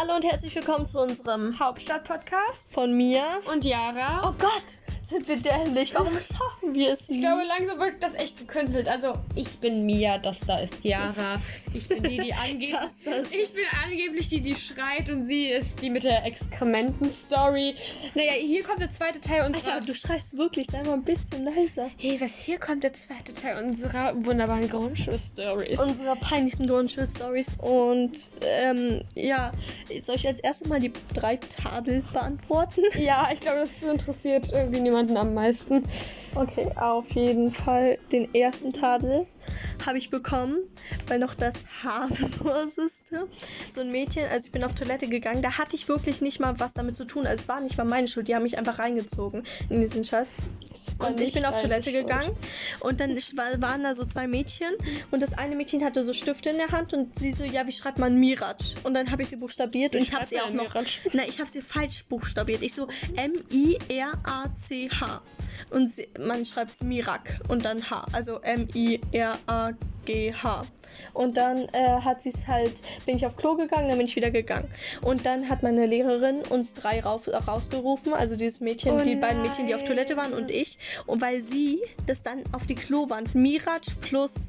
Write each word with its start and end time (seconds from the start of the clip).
Hallo 0.00 0.14
und 0.14 0.24
herzlich 0.24 0.54
willkommen 0.54 0.86
zu 0.86 1.00
unserem 1.00 1.58
Hauptstadt-Podcast 1.58 2.72
von 2.72 2.96
mir. 2.96 3.24
und 3.52 3.64
Yara. 3.64 4.28
Oh 4.28 4.34
Gott, 4.38 4.78
sind 5.08 5.26
wir 5.28 5.36
dämlich. 5.36 5.94
Warum 5.94 6.12
schaffen 6.14 6.74
wir 6.74 6.92
es 6.92 7.02
Ich 7.02 7.08
nie? 7.16 7.20
glaube, 7.20 7.42
langsam 7.44 7.78
wird 7.78 8.02
das 8.02 8.14
echt 8.14 8.38
gekünstelt. 8.38 8.88
Also, 8.88 9.14
ich 9.34 9.58
bin 9.58 9.86
Mia, 9.86 10.18
das 10.18 10.40
da 10.40 10.58
ist 10.58 10.84
Yara. 10.84 11.40
Ich 11.74 11.88
bin 11.88 12.02
die, 12.02 12.18
die 12.18 12.32
angeblich. 12.34 12.74
Ich 13.32 13.52
bin 13.52 13.64
angeblich 13.84 14.28
die, 14.28 14.40
die 14.40 14.54
schreit 14.54 15.10
und 15.10 15.24
sie 15.24 15.46
ist 15.46 15.80
die 15.82 15.90
mit 15.90 16.04
der 16.04 16.24
Exkrementen-Story. 16.26 17.74
Naja, 18.14 18.32
hier 18.32 18.62
kommt 18.62 18.80
der 18.80 18.90
zweite 18.90 19.20
Teil 19.20 19.46
unserer. 19.46 19.74
Alter, 19.74 19.86
du 19.86 19.94
schreist 19.94 20.36
wirklich. 20.36 20.66
Sei 20.66 20.82
mal 20.82 20.94
ein 20.94 21.02
bisschen 21.04 21.44
leiser. 21.44 21.90
hey, 21.98 22.20
was 22.20 22.38
hier 22.38 22.58
kommt 22.58 22.84
der 22.84 22.92
zweite 22.92 23.32
Teil 23.32 23.62
unserer 23.64 24.14
wunderbaren 24.24 24.68
Grundschul-Stories. 24.68 25.80
Unserer 25.80 26.16
peinlichsten 26.16 26.66
Grundschul-Stories. 26.66 27.56
Und 27.60 28.12
ähm, 28.42 29.02
ja, 29.14 29.52
soll 30.02 30.16
ich 30.16 30.26
als 30.26 30.40
erstes 30.40 30.68
mal 30.68 30.80
die 30.80 30.92
drei 31.14 31.36
Tadel 31.36 32.02
beantworten? 32.12 32.82
Ja, 32.98 33.28
ich 33.32 33.40
glaube, 33.40 33.60
das 33.60 33.82
interessiert 33.82 34.50
irgendwie 34.52 34.80
niemanden 34.98 35.16
am 35.16 35.34
meisten. 35.34 35.84
Okay, 36.34 36.68
auf 36.76 37.10
jeden 37.12 37.50
Fall 37.50 37.98
den 38.12 38.34
ersten 38.34 38.72
Tadel 38.72 39.26
habe 39.84 39.98
ich 39.98 40.10
bekommen, 40.10 40.58
weil 41.06 41.18
noch 41.18 41.34
das 41.34 41.64
harmloseste. 41.82 43.26
So 43.68 43.80
ein 43.82 43.90
Mädchen, 43.92 44.24
also 44.30 44.46
ich 44.46 44.52
bin 44.52 44.64
auf 44.64 44.74
Toilette 44.74 45.08
gegangen, 45.08 45.42
da 45.42 45.58
hatte 45.58 45.76
ich 45.76 45.88
wirklich 45.88 46.20
nicht 46.20 46.40
mal 46.40 46.58
was 46.58 46.74
damit 46.74 46.96
zu 46.96 47.04
tun. 47.04 47.26
Also 47.26 47.42
es 47.42 47.48
war 47.48 47.60
nicht 47.60 47.76
mal 47.76 47.84
meine 47.84 48.08
Schuld, 48.08 48.28
die 48.28 48.34
haben 48.34 48.42
mich 48.42 48.58
einfach 48.58 48.78
reingezogen 48.78 49.44
in 49.68 49.80
diesen 49.80 50.04
Scheiß. 50.04 50.32
Und 50.98 51.20
ich 51.20 51.32
bin 51.34 51.44
auf 51.44 51.56
Toilette 51.60 51.90
Schuld. 51.90 52.06
gegangen 52.06 52.34
und 52.80 53.00
dann 53.00 53.16
waren 53.16 53.82
da 53.82 53.94
so 53.94 54.04
zwei 54.04 54.26
Mädchen 54.26 54.68
und 55.10 55.22
das 55.22 55.36
eine 55.36 55.54
Mädchen 55.56 55.84
hatte 55.84 56.02
so 56.02 56.12
Stifte 56.12 56.50
in 56.50 56.56
der 56.56 56.70
Hand 56.72 56.92
und 56.92 57.14
sie 57.14 57.30
so, 57.30 57.44
ja, 57.44 57.66
wie 57.66 57.72
schreibt 57.72 57.98
man 57.98 58.18
Miraj? 58.18 58.76
Und 58.82 58.94
dann 58.94 59.10
habe 59.10 59.22
ich 59.22 59.28
sie 59.28 59.36
buchstabiert 59.36 59.94
und 59.94 60.02
ich 60.02 60.12
habe 60.12 60.24
sie 60.24 60.40
auch 60.40 60.50
noch, 60.50 60.74
Miraj? 60.74 61.00
na, 61.12 61.26
ich 61.26 61.38
habe 61.38 61.48
sie 61.48 61.60
falsch 61.62 62.04
buchstabiert. 62.04 62.62
Ich 62.62 62.74
so 62.74 62.88
M-I-R-A-C-H 63.16 63.82
und 65.70 65.88
sie, 65.88 66.08
man 66.18 66.44
schreibt 66.44 66.74
es 66.74 66.82
Mirak 66.82 67.40
und 67.48 67.64
dann 67.64 67.88
H, 67.90 68.06
also 68.12 68.40
M-I-R-A-G-H. 68.40 69.86
Und 71.12 71.36
dann 71.36 71.68
äh, 71.72 72.00
hat 72.00 72.22
sie 72.22 72.30
es 72.30 72.48
halt, 72.48 72.82
bin 73.04 73.16
ich 73.16 73.26
auf 73.26 73.36
Klo 73.36 73.56
gegangen, 73.56 73.88
dann 73.88 73.98
bin 73.98 74.06
ich 74.06 74.16
wieder 74.16 74.30
gegangen. 74.30 74.68
Und 75.02 75.26
dann 75.26 75.48
hat 75.48 75.62
meine 75.62 75.86
Lehrerin 75.86 76.40
uns 76.48 76.74
drei 76.74 77.00
rauf, 77.00 77.28
rausgerufen, 77.28 78.12
also 78.14 78.36
dieses 78.36 78.60
Mädchen, 78.60 78.92
Oh 78.98 79.02
die 79.02 79.16
beiden 79.16 79.42
Mädchen, 79.42 79.66
die 79.66 79.74
auf 79.74 79.80
nein. 79.80 79.88
Toilette 79.88 80.16
waren 80.16 80.32
und 80.32 80.50
ich. 80.50 80.78
Und 81.06 81.20
weil 81.20 81.40
sie 81.40 81.80
das 82.06 82.22
dann 82.22 82.42
auf 82.52 82.66
die 82.66 82.74
Klowand, 82.74 83.34
Miraj 83.34 83.94
plus 84.00 84.48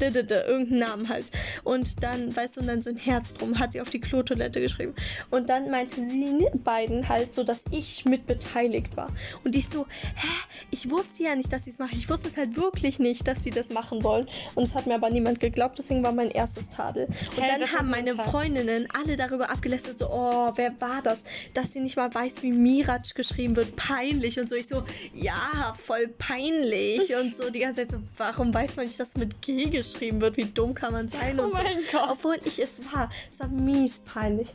d- 0.00 0.10
d- 0.10 0.22
d- 0.22 0.34
irgendeinen 0.34 0.78
Namen 0.78 1.08
halt. 1.08 1.26
Und 1.64 2.02
dann, 2.02 2.34
weißt 2.34 2.56
du, 2.56 2.60
und 2.60 2.66
dann 2.66 2.82
so 2.82 2.90
ein 2.90 2.96
Herz 2.96 3.34
drum, 3.34 3.58
hat 3.58 3.72
sie 3.72 3.80
auf 3.80 3.90
die 3.90 4.00
Klotoilette 4.00 4.60
geschrieben. 4.60 4.94
Und 5.30 5.48
dann 5.48 5.70
meinte 5.70 6.04
sie 6.04 6.46
beiden 6.64 7.08
halt 7.08 7.34
so, 7.34 7.44
dass 7.44 7.64
ich 7.70 8.04
mit 8.04 8.26
beteiligt 8.26 8.96
war. 8.96 9.10
Und 9.44 9.56
ich 9.56 9.68
so, 9.68 9.86
hä? 10.14 10.28
Ich 10.70 10.90
wusste 10.90 11.24
ja 11.24 11.34
nicht, 11.34 11.52
dass 11.52 11.64
sie 11.64 11.70
es 11.70 11.78
machen. 11.78 11.96
Ich 11.96 12.08
wusste 12.10 12.28
es 12.28 12.36
halt 12.36 12.56
wirklich 12.56 12.98
nicht, 12.98 13.26
dass 13.26 13.42
sie 13.42 13.50
das 13.50 13.70
machen 13.70 14.02
wollen. 14.02 14.28
Und 14.54 14.64
es 14.64 14.74
hat 14.74 14.86
mir 14.86 14.94
aber 14.94 15.10
niemand 15.10 15.40
geglaubt, 15.40 15.78
deswegen 15.78 16.02
war 16.02 16.12
mein 16.12 16.30
erstes 16.30 16.70
Tadel. 16.70 17.06
Und 17.36 17.42
Hä, 17.42 17.48
dann 17.48 17.72
haben 17.72 17.88
meine. 17.90 18.08
Freundinnen 18.18 18.88
alle 18.92 19.16
darüber 19.16 19.50
abgelästert, 19.50 19.98
so, 19.98 20.10
oh, 20.10 20.52
wer 20.56 20.80
war 20.80 21.02
das? 21.02 21.24
Dass 21.54 21.72
sie 21.72 21.80
nicht 21.80 21.96
mal 21.96 22.12
weiß, 22.12 22.42
wie 22.42 22.52
Miraj 22.52 23.14
geschrieben 23.14 23.54
wird. 23.56 23.76
Peinlich 23.76 24.38
und 24.40 24.48
so. 24.48 24.56
Ich 24.56 24.66
so, 24.66 24.82
ja, 25.14 25.74
voll 25.76 26.08
peinlich. 26.08 27.14
Und 27.14 27.34
so 27.36 27.50
die 27.50 27.60
ganze 27.60 27.82
Zeit 27.82 27.92
so, 27.92 27.98
warum 28.16 28.52
weiß 28.52 28.76
man 28.76 28.86
nicht, 28.86 28.98
dass 28.98 29.10
es 29.10 29.16
mit 29.28 29.42
G 29.42 29.66
geschrieben 29.66 30.20
wird? 30.20 30.36
Wie 30.36 30.46
dumm 30.46 30.74
kann 30.74 30.92
man 30.92 31.08
sein? 31.08 31.38
Oh 31.38 31.44
Und 31.44 31.52
so. 31.52 31.58
mein 31.58 31.78
Gott. 31.92 32.10
Obwohl 32.10 32.36
ich 32.44 32.58
es 32.58 32.80
war. 32.92 33.10
Es 33.30 33.40
war 33.40 33.48
mies 33.48 34.00
peinlich. 34.00 34.52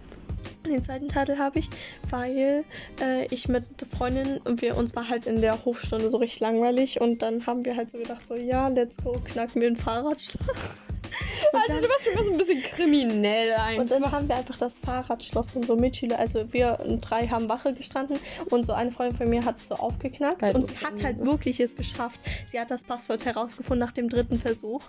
Den 0.66 0.82
zweiten 0.82 1.10
Titel 1.10 1.38
habe 1.38 1.60
ich, 1.60 1.70
weil 2.10 2.64
äh, 3.02 3.26
ich 3.30 3.50
mit 3.50 3.66
Freundinnen 3.98 4.40
und 4.46 4.62
wir 4.62 4.78
uns 4.78 4.96
war 4.96 5.10
halt 5.10 5.26
in 5.26 5.42
der 5.42 5.66
Hofstunde 5.66 6.10
so 6.10 6.18
richtig 6.18 6.40
langweilig 6.40 7.02
und 7.02 7.22
dann 7.22 7.46
haben 7.46 7.66
wir 7.66 7.76
halt 7.76 7.92
so 7.92 7.98
gedacht 7.98 8.26
so 8.26 8.36
ja 8.36 8.70
let's 8.70 9.04
go 9.04 9.22
knacken 9.26 9.62
wir 9.62 9.68
ein 9.68 9.76
Fahrradschloss 9.76 10.80
Alter, 11.54 11.82
du 11.82 11.90
warst 11.90 12.06
schon 12.06 12.16
mal 12.16 12.24
so 12.24 12.32
ein 12.32 12.38
bisschen 12.38 12.64
kriminell 12.64 13.52
und 13.80 13.92
dann 13.92 14.04
einfach. 14.04 14.12
haben 14.12 14.28
wir 14.28 14.36
einfach 14.36 14.58
das 14.58 14.80
Fahrradschloss 14.80 15.56
und 15.56 15.66
so 15.66 15.76
Mitschüler, 15.76 16.20
also 16.20 16.52
wir 16.52 16.80
drei 17.02 17.28
haben 17.28 17.50
Wache 17.50 17.74
gestanden 17.74 18.20
und 18.50 18.66
so 18.66 18.74
eine 18.74 18.92
Freundin 18.92 19.18
von 19.18 19.30
mir 19.30 19.46
hat 19.46 19.58
es 19.58 19.68
so 19.68 19.76
aufgeknackt 19.76 20.42
Halt 20.42 20.56
und 20.56 20.68
sie 20.68 20.84
hat 20.84 21.04
halt 21.04 21.26
wirklich 21.26 21.60
es 21.60 21.76
geschafft. 21.76 22.20
Sie 22.46 22.60
hat 22.60 22.72
das 22.72 22.84
Passwort 22.84 23.26
herausgefunden 23.26 23.80
nach 23.80 23.92
dem 23.92 24.10
dritten 24.10 24.40
Versuch. 24.40 24.82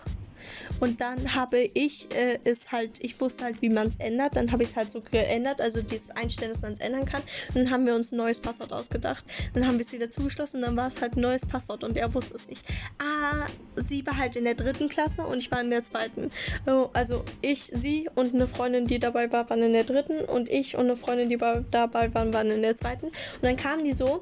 Und 0.81 1.01
dann 1.01 1.35
habe 1.35 1.61
ich 1.75 2.09
äh, 2.15 2.39
es 2.45 2.73
halt, 2.73 3.03
ich 3.03 3.21
wusste 3.21 3.45
halt, 3.45 3.63
wie 3.63 3.69
man 3.69 3.89
es 3.89 3.97
ändert. 3.97 4.37
Dann 4.37 4.53
habe 4.53 4.63
ich 4.63 4.71
es 4.71 4.77
halt 4.77 4.91
so 4.91 5.01
geändert, 5.01 5.61
also 5.61 5.83
dieses 5.83 6.11
Einstellen, 6.11 6.53
dass 6.53 6.63
man 6.63 6.73
es 6.73 6.81
ändern 6.81 7.05
kann. 7.05 7.23
Und 7.49 7.57
dann 7.57 7.71
haben 7.71 7.87
wir 7.87 7.95
uns 7.95 8.13
ein 8.13 8.17
neues 8.17 8.41
Passwort 8.41 8.73
ausgedacht. 8.73 9.25
Dann 9.55 9.67
haben 9.67 9.75
wir 9.75 9.83
es 9.83 9.93
wieder 9.93 10.11
zugeschlossen 10.11 10.59
und 10.59 10.63
dann 10.63 10.77
war 10.77 10.89
es 10.89 11.01
halt 11.01 11.17
ein 11.17 11.21
neues 11.21 11.47
Passwort 11.47 11.85
und 11.85 11.97
er 11.97 12.13
wusste 12.15 12.35
es 12.35 12.49
nicht. 12.49 12.65
Ah, 12.99 13.47
sie 13.77 14.07
war 14.07 14.17
halt 14.17 14.37
in 14.37 14.45
der 14.45 14.55
dritten 14.55 14.89
Klasse 14.89 15.23
und 15.23 15.39
ich 15.39 15.51
war 15.51 15.61
in 15.61 15.71
der 15.71 15.83
zweiten. 15.83 16.31
Oh, 16.67 16.89
Also 16.93 17.25
ich, 17.41 17.65
sie 17.65 18.09
und 18.15 18.35
eine 18.35 18.49
Freundin, 18.49 18.87
die 18.87 18.99
dabei 18.99 19.31
war, 19.33 19.49
waren 19.51 19.63
in 19.63 19.73
der 19.73 19.85
dritten 19.85 20.25
und 20.25 20.49
ich 20.49 20.77
und 20.77 20.85
eine 20.85 20.97
Freundin, 20.97 21.29
die 21.29 21.37
bei, 21.37 21.65
dabei 21.71 22.13
waren, 22.15 22.33
waren 22.33 22.51
in 22.51 22.63
der 22.63 22.77
zweiten. 22.77 23.07
Und 23.07 23.43
dann 23.43 23.57
kamen 23.57 23.85
die 23.85 23.93
so 23.93 24.21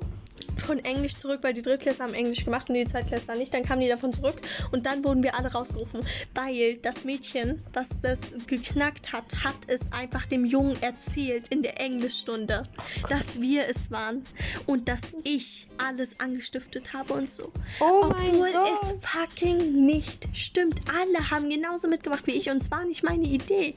von 0.63 0.79
Englisch 0.85 1.17
zurück, 1.17 1.41
weil 1.43 1.53
die 1.53 1.63
Drittklässler 1.63 2.07
haben 2.07 2.15
Englisch 2.15 2.45
gemacht 2.45 2.69
und 2.69 2.75
die 2.75 2.87
Zweitklässler 2.87 3.35
nicht. 3.35 3.53
Dann 3.53 3.65
kamen 3.65 3.81
die 3.81 3.89
davon 3.89 4.13
zurück 4.13 4.41
und 4.71 4.87
dann 4.87 5.05
wurden 5.05 5.23
wir 5.23 5.37
alle 5.37 5.53
rausgerufen, 5.53 6.07
weil 6.35 6.77
das 6.77 7.05
Mädchen, 7.05 7.63
was 7.73 8.01
das 8.01 8.37
geknackt 8.47 9.13
hat, 9.13 9.45
hat 9.45 9.57
es 9.67 9.93
einfach 9.93 10.27
dem 10.27 10.45
Jungen 10.45 10.81
erzählt 10.83 11.49
in 11.49 11.63
der 11.63 11.81
Englischstunde, 11.81 12.63
dass 13.09 13.41
wir 13.41 13.69
es 13.69 13.91
waren 13.91 14.25
und 14.67 14.89
dass 14.89 15.01
ich 15.25 15.69
alles 15.79 16.21
angestiftet 16.21 16.93
habe 16.93 17.15
und 17.15 17.31
so. 17.31 17.53
Oh 17.81 18.05
Obwohl 18.05 18.49
es 18.49 18.95
fucking 19.07 19.85
nicht 19.85 20.29
stimmt. 20.37 20.81
Alle 20.95 21.31
haben 21.31 21.49
genauso 21.49 21.89
mitgemacht 21.89 22.27
wie 22.27 22.33
ich 22.33 22.51
und 22.51 22.59
es 22.59 22.71
war 22.71 22.85
nicht 22.85 23.03
meine 23.03 23.25
Idee. 23.25 23.75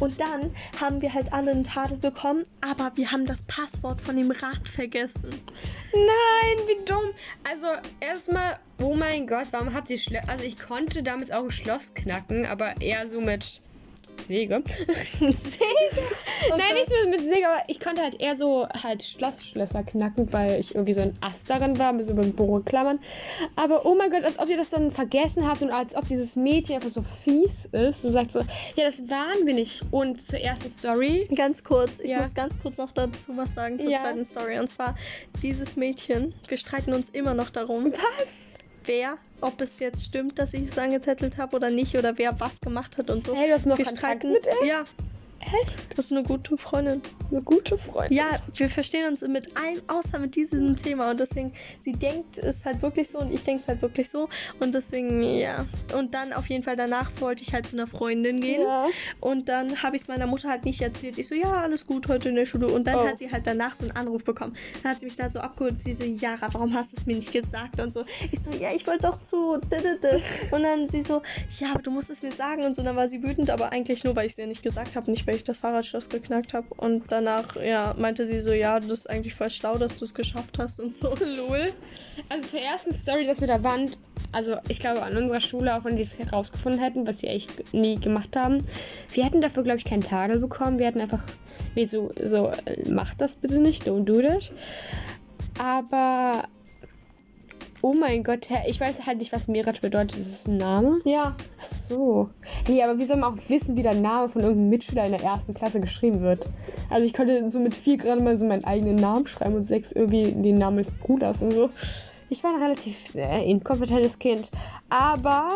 Und 0.00 0.20
dann 0.20 0.54
haben 0.80 1.00
wir 1.00 1.12
halt 1.12 1.32
alle 1.32 1.50
einen 1.50 1.64
Tadel 1.64 1.98
bekommen, 1.98 2.42
aber 2.60 2.92
wir 2.96 3.10
haben 3.10 3.26
das 3.26 3.42
Passwort 3.44 4.00
von 4.00 4.16
dem 4.16 4.30
Rad 4.30 4.68
vergessen. 4.68 5.30
Nein, 5.92 6.11
wie 6.66 6.84
dumm. 6.84 7.12
Also, 7.44 7.68
erstmal, 8.00 8.58
oh 8.80 8.94
mein 8.94 9.26
Gott, 9.26 9.46
warum 9.50 9.72
hat 9.72 9.88
sie 9.88 9.98
Schlö 9.98 10.18
Also, 10.28 10.44
ich 10.44 10.58
konnte 10.58 11.02
damit 11.02 11.32
auch 11.32 11.44
ein 11.44 11.50
Schloss 11.50 11.94
knacken, 11.94 12.46
aber 12.46 12.80
eher 12.80 13.06
so 13.06 13.20
mit 13.20 13.60
Säge. 14.26 14.62
Nein, 16.50 16.74
nicht 16.74 16.88
so 16.88 17.08
mit 17.10 17.20
Säge, 17.20 17.48
aber 17.48 17.62
ich 17.68 17.80
konnte 17.80 18.02
halt 18.02 18.20
eher 18.20 18.36
so 18.36 18.66
halt 18.82 19.02
Schlossschlösser 19.02 19.82
knacken, 19.82 20.32
weil 20.32 20.58
ich 20.60 20.74
irgendwie 20.74 20.92
so 20.92 21.00
ein 21.02 21.16
Ast 21.20 21.48
darin 21.50 21.78
war, 21.78 21.92
mit 21.92 22.04
so 22.04 22.14
mit 22.14 22.36
Bohrklammern. 22.36 22.98
Aber 23.56 23.86
oh 23.86 23.94
mein 23.94 24.10
Gott, 24.10 24.24
als 24.24 24.38
ob 24.38 24.48
ihr 24.48 24.56
das 24.56 24.70
dann 24.70 24.90
vergessen 24.90 25.48
habt 25.48 25.62
und 25.62 25.70
als 25.70 25.94
ob 25.96 26.06
dieses 26.08 26.36
Mädchen 26.36 26.76
einfach 26.76 26.88
so 26.88 27.02
fies 27.02 27.66
ist 27.66 28.04
und 28.04 28.12
sagt 28.12 28.32
so, 28.32 28.40
ja, 28.76 28.84
das 28.84 29.08
waren 29.08 29.46
wir 29.46 29.54
nicht. 29.54 29.82
Und 29.90 30.20
zur 30.20 30.40
ersten 30.40 30.70
Story. 30.70 31.28
Ganz 31.34 31.64
kurz, 31.64 32.00
ich 32.00 32.10
Ja. 32.10 32.18
muss 32.18 32.34
ganz 32.34 32.60
kurz 32.60 32.78
noch 32.78 32.92
dazu 32.92 33.36
was 33.36 33.54
sagen 33.54 33.80
zur 33.80 33.90
Ja. 33.90 33.98
zweiten 33.98 34.24
Story. 34.24 34.58
Und 34.58 34.68
zwar 34.68 34.96
dieses 35.42 35.76
Mädchen, 35.76 36.34
wir 36.48 36.56
streiten 36.56 36.92
uns 36.92 37.10
immer 37.10 37.34
noch 37.34 37.50
darum, 37.50 37.92
Was? 37.92 38.50
wer, 38.84 39.16
ob 39.42 39.60
es 39.60 39.78
jetzt 39.78 40.04
stimmt, 40.04 40.38
dass 40.38 40.54
ich 40.54 40.68
es 40.68 40.78
angezettelt 40.78 41.38
habe 41.38 41.56
oder 41.56 41.70
nicht, 41.70 41.96
oder 41.96 42.16
wer 42.18 42.38
was 42.40 42.60
gemacht 42.60 42.98
hat 42.98 43.10
und 43.10 43.22
so. 43.24 43.34
Hey, 43.34 43.48
du 43.48 43.54
hast 43.54 43.66
noch 43.66 43.78
wir 43.78 43.84
Kontakt 43.84 44.22
streiten 44.22 44.32
mit 44.32 44.46
ihr? 44.46 44.66
Ja. 44.66 44.84
Das 45.96 46.06
ist 46.06 46.12
eine 46.12 46.22
gute 46.22 46.56
Freundin. 46.56 47.02
Eine 47.30 47.42
gute 47.42 47.76
Freundin. 47.76 48.16
Ja, 48.16 48.38
wir 48.54 48.68
verstehen 48.68 49.06
uns 49.10 49.20
mit 49.22 49.56
allem 49.56 49.82
außer 49.88 50.18
mit 50.18 50.36
diesem 50.36 50.76
Thema 50.76 51.10
und 51.10 51.20
deswegen, 51.20 51.52
sie 51.80 51.92
denkt 51.92 52.38
es 52.38 52.64
halt 52.64 52.80
wirklich 52.82 53.10
so 53.10 53.18
und 53.20 53.32
ich 53.32 53.44
denke 53.44 53.62
es 53.62 53.68
halt 53.68 53.82
wirklich 53.82 54.08
so 54.08 54.28
und 54.60 54.74
deswegen, 54.74 55.22
ja. 55.22 55.66
Und 55.96 56.14
dann 56.14 56.32
auf 56.32 56.48
jeden 56.48 56.62
Fall 56.62 56.76
danach 56.76 57.10
wollte 57.20 57.42
ich 57.42 57.52
halt 57.52 57.66
zu 57.66 57.76
einer 57.76 57.86
Freundin 57.86 58.40
gehen 58.40 58.62
Ja. 58.62 58.86
und 59.20 59.48
dann 59.48 59.82
habe 59.82 59.96
ich 59.96 60.02
es 60.02 60.08
meiner 60.08 60.26
Mutter 60.26 60.48
halt 60.48 60.64
nicht 60.64 60.80
erzählt. 60.80 61.18
Ich 61.18 61.28
so, 61.28 61.34
ja, 61.34 61.52
alles 61.52 61.86
gut 61.86 62.08
heute 62.08 62.28
in 62.30 62.34
der 62.36 62.46
Schule 62.46 62.68
und 62.68 62.86
dann 62.86 62.96
Oh. 62.96 63.06
hat 63.08 63.18
sie 63.18 63.30
halt 63.30 63.46
danach 63.46 63.74
so 63.74 63.84
einen 63.84 63.96
Anruf 63.96 64.24
bekommen. 64.24 64.54
Dann 64.82 64.92
hat 64.92 65.00
sie 65.00 65.06
mich 65.06 65.16
da 65.16 65.28
so 65.28 65.40
abgeholt, 65.40 65.82
sie 65.82 65.92
so, 65.94 66.04
Jara, 66.04 66.48
warum 66.52 66.72
hast 66.74 66.92
du 66.92 66.96
es 66.98 67.06
mir 67.06 67.16
nicht 67.16 67.32
gesagt 67.32 67.80
und 67.80 67.92
so. 67.92 68.04
Ich 68.30 68.40
so, 68.40 68.50
ja, 68.52 68.72
ich 68.74 68.86
wollte 68.86 69.08
doch 69.08 69.16
zu, 69.20 69.54
und 69.54 70.62
dann 70.62 70.88
sie 70.88 71.02
so, 71.02 71.22
ja, 71.58 71.70
aber 71.72 71.82
du 71.82 71.90
musst 71.90 72.10
es 72.10 72.22
mir 72.22 72.32
sagen 72.32 72.64
und 72.64 72.74
so. 72.76 72.82
Dann 72.82 72.96
war 72.96 73.08
sie 73.08 73.22
wütend, 73.22 73.50
aber 73.50 73.72
eigentlich 73.72 74.04
nur, 74.04 74.14
weil 74.16 74.26
ich 74.26 74.32
es 74.32 74.38
ihr 74.38 74.46
nicht 74.46 74.62
gesagt 74.62 74.96
habe, 74.96 75.10
nicht 75.10 75.26
weil 75.32 75.38
ich 75.38 75.44
das 75.44 75.60
Fahrradschloss 75.60 76.10
geknackt 76.10 76.52
habe. 76.52 76.66
Und 76.76 77.10
danach, 77.10 77.56
ja, 77.56 77.94
meinte 77.96 78.26
sie 78.26 78.38
so, 78.40 78.52
ja, 78.52 78.78
du 78.78 78.88
bist 78.88 79.08
eigentlich 79.08 79.34
voll 79.34 79.48
schlau, 79.48 79.78
dass 79.78 79.98
du 79.98 80.04
es 80.04 80.12
geschafft 80.12 80.58
hast 80.58 80.78
und 80.78 80.92
so. 80.92 81.08
Lol. 81.48 81.72
Also 82.28 82.44
zur 82.44 82.60
ersten 82.60 82.92
Story, 82.92 83.26
das 83.26 83.40
mit 83.40 83.48
der 83.48 83.64
Wand, 83.64 83.98
also 84.32 84.56
ich 84.68 84.78
glaube 84.78 85.02
an 85.02 85.16
unserer 85.16 85.40
Schule, 85.40 85.74
auch 85.74 85.84
wenn 85.84 85.96
die 85.96 86.02
es 86.02 86.18
herausgefunden 86.18 86.78
hätten, 86.78 87.06
was 87.06 87.20
sie 87.20 87.28
echt 87.28 87.72
nie 87.72 87.98
gemacht 87.98 88.36
haben, 88.36 88.66
wir 89.12 89.24
hätten 89.24 89.40
dafür, 89.40 89.62
glaube 89.62 89.78
ich, 89.78 89.86
keinen 89.86 90.02
Tadel 90.02 90.38
bekommen. 90.38 90.78
Wir 90.78 90.84
hätten 90.84 91.00
einfach, 91.00 91.22
wie 91.74 91.86
so, 91.86 92.12
so, 92.22 92.48
äh, 92.66 92.90
mach 92.90 93.14
das 93.14 93.36
bitte 93.36 93.58
nicht, 93.58 93.88
don't 93.88 94.04
do 94.04 94.20
that. 94.20 94.52
Aber 95.58 96.44
Oh 97.84 97.94
mein 97.94 98.22
Gott, 98.22 98.48
ich 98.68 98.80
weiß 98.80 99.06
halt 99.06 99.18
nicht, 99.18 99.32
was 99.32 99.48
Mirat 99.48 99.80
bedeutet. 99.80 100.16
Ist 100.16 100.32
es 100.32 100.46
ein 100.46 100.56
Name? 100.56 101.00
Ja. 101.04 101.34
Ach 101.60 101.64
so. 101.64 102.30
Hey, 102.64 102.80
aber 102.84 103.00
wie 103.00 103.04
soll 103.04 103.16
man 103.16 103.34
auch 103.34 103.48
wissen, 103.48 103.76
wie 103.76 103.82
der 103.82 103.94
Name 103.94 104.28
von 104.28 104.42
irgendeinem 104.42 104.68
Mitschüler 104.68 105.04
in 105.04 105.10
der 105.10 105.24
ersten 105.24 105.52
Klasse 105.52 105.80
geschrieben 105.80 106.20
wird? 106.20 106.46
Also 106.90 107.04
ich 107.04 107.12
konnte 107.12 107.50
so 107.50 107.58
mit 107.58 107.74
vier 107.74 107.96
gerade 107.96 108.22
mal 108.22 108.36
so 108.36 108.46
meinen 108.46 108.62
eigenen 108.62 108.94
Namen 108.94 109.26
schreiben 109.26 109.56
und 109.56 109.64
sechs 109.64 109.90
irgendwie 109.90 110.30
den 110.30 110.58
Namen 110.58 110.76
des 110.76 110.92
Bruders 110.92 111.42
und 111.42 111.50
so. 111.50 111.70
Ich 112.30 112.44
war 112.44 112.54
ein 112.54 112.62
relativ 112.62 113.16
äh, 113.16 113.50
inkompetentes 113.50 114.20
Kind. 114.20 114.52
Aber, 114.88 115.50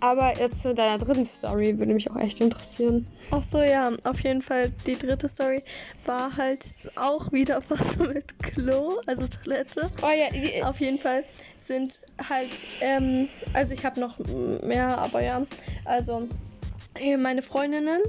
aber 0.00 0.38
jetzt 0.38 0.62
zu 0.62 0.74
deiner 0.74 0.98
dritten 0.98 1.24
Story 1.24 1.78
würde 1.78 1.94
mich 1.94 2.10
auch 2.10 2.16
echt 2.16 2.40
interessieren. 2.40 3.06
Ach 3.30 3.42
so, 3.42 3.62
ja, 3.62 3.92
auf 4.04 4.20
jeden 4.20 4.42
Fall. 4.42 4.72
Die 4.86 4.96
dritte 4.98 5.28
Story 5.28 5.62
war 6.06 6.36
halt 6.36 6.66
auch 6.96 7.32
wieder 7.32 7.62
was 7.68 7.98
mit 7.98 8.38
Klo, 8.42 9.00
also 9.06 9.26
Toilette. 9.26 9.90
Oh 10.02 10.10
ja, 10.10 10.68
Auf 10.68 10.80
jeden 10.80 10.98
Fall 10.98 11.24
sind 11.58 12.00
halt, 12.28 12.50
ähm, 12.80 13.28
also 13.52 13.74
ich 13.74 13.84
habe 13.84 14.00
noch 14.00 14.18
mehr, 14.64 14.98
aber 14.98 15.22
ja, 15.22 15.42
also 15.84 16.28
meine 17.18 17.42
Freundinnen 17.42 18.00